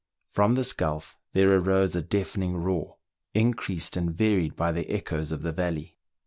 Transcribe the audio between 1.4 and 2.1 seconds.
arose a